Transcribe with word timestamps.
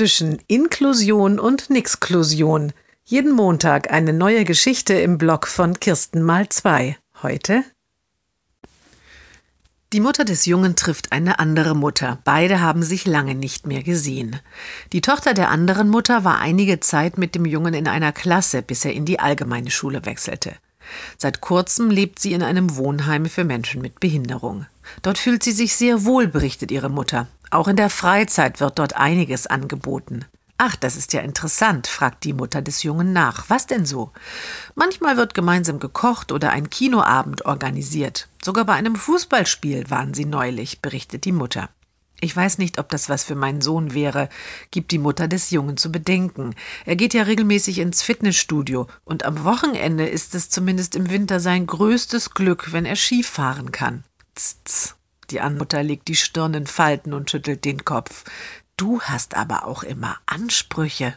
zwischen 0.00 0.38
Inklusion 0.46 1.38
und 1.38 1.68
Nixklusion. 1.68 2.72
Jeden 3.04 3.32
Montag 3.32 3.92
eine 3.92 4.14
neue 4.14 4.46
Geschichte 4.46 4.94
im 4.94 5.18
Blog 5.18 5.46
von 5.46 5.78
Kirsten 5.78 6.22
mal 6.22 6.48
zwei. 6.48 6.96
Heute 7.22 7.64
die 9.92 10.00
Mutter 10.00 10.24
des 10.24 10.46
Jungen 10.46 10.74
trifft 10.74 11.12
eine 11.12 11.38
andere 11.38 11.74
Mutter. 11.74 12.18
Beide 12.24 12.60
haben 12.60 12.82
sich 12.82 13.04
lange 13.04 13.34
nicht 13.34 13.66
mehr 13.66 13.82
gesehen. 13.82 14.40
Die 14.94 15.02
Tochter 15.02 15.34
der 15.34 15.50
anderen 15.50 15.90
Mutter 15.90 16.24
war 16.24 16.38
einige 16.38 16.80
Zeit 16.80 17.18
mit 17.18 17.34
dem 17.34 17.44
Jungen 17.44 17.74
in 17.74 17.86
einer 17.86 18.12
Klasse, 18.12 18.62
bis 18.62 18.86
er 18.86 18.94
in 18.94 19.04
die 19.04 19.20
allgemeine 19.20 19.70
Schule 19.70 20.06
wechselte. 20.06 20.54
Seit 21.18 21.42
kurzem 21.42 21.90
lebt 21.90 22.20
sie 22.20 22.32
in 22.32 22.42
einem 22.42 22.76
Wohnheim 22.76 23.26
für 23.26 23.44
Menschen 23.44 23.82
mit 23.82 24.00
Behinderung. 24.00 24.64
Dort 25.02 25.18
fühlt 25.18 25.42
sie 25.42 25.52
sich 25.52 25.76
sehr 25.76 26.04
wohl, 26.04 26.28
berichtet 26.28 26.70
ihre 26.70 26.88
Mutter. 26.88 27.26
Auch 27.50 27.68
in 27.68 27.76
der 27.76 27.90
Freizeit 27.90 28.60
wird 28.60 28.78
dort 28.78 28.96
einiges 28.96 29.46
angeboten. 29.46 30.24
Ach, 30.62 30.76
das 30.76 30.96
ist 30.96 31.14
ja 31.14 31.20
interessant, 31.20 31.86
fragt 31.86 32.24
die 32.24 32.34
Mutter 32.34 32.60
des 32.60 32.82
Jungen 32.82 33.14
nach. 33.14 33.48
Was 33.48 33.66
denn 33.66 33.86
so? 33.86 34.12
Manchmal 34.74 35.16
wird 35.16 35.32
gemeinsam 35.32 35.80
gekocht 35.80 36.32
oder 36.32 36.50
ein 36.50 36.68
Kinoabend 36.68 37.46
organisiert. 37.46 38.28
Sogar 38.44 38.66
bei 38.66 38.74
einem 38.74 38.94
Fußballspiel 38.94 39.88
waren 39.88 40.12
sie 40.12 40.26
neulich, 40.26 40.82
berichtet 40.82 41.24
die 41.24 41.32
Mutter. 41.32 41.70
Ich 42.20 42.36
weiß 42.36 42.58
nicht, 42.58 42.78
ob 42.78 42.90
das 42.90 43.08
was 43.08 43.24
für 43.24 43.34
meinen 43.34 43.62
Sohn 43.62 43.94
wäre, 43.94 44.28
gibt 44.70 44.90
die 44.90 44.98
Mutter 44.98 45.28
des 45.28 45.50
Jungen 45.50 45.78
zu 45.78 45.90
bedenken. 45.90 46.54
Er 46.84 46.96
geht 46.96 47.14
ja 47.14 47.22
regelmäßig 47.22 47.78
ins 47.78 48.02
Fitnessstudio 48.02 48.86
und 49.04 49.24
am 49.24 49.44
Wochenende 49.44 50.06
ist 50.06 50.34
es 50.34 50.50
zumindest 50.50 50.94
im 50.94 51.08
Winter 51.08 51.40
sein 51.40 51.66
größtes 51.66 52.34
Glück, 52.34 52.72
wenn 52.72 52.84
er 52.84 52.96
Ski 52.96 53.22
fahren 53.22 53.72
kann. 53.72 54.04
Tz, 54.40 54.96
Die 55.28 55.42
Anmutter 55.42 55.82
legt 55.82 56.08
die 56.08 56.16
Stirn 56.16 56.54
in 56.54 56.66
Falten 56.66 57.12
und 57.12 57.30
schüttelt 57.30 57.66
den 57.66 57.84
Kopf. 57.84 58.24
Du 58.78 59.02
hast 59.02 59.36
aber 59.36 59.66
auch 59.66 59.82
immer 59.82 60.18
Ansprüche, 60.24 61.14